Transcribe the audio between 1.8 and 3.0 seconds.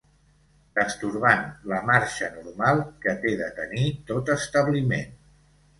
marxa normal